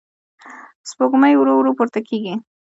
[0.89, 2.35] سپوږمۍ ورو ورو پورته کېږي.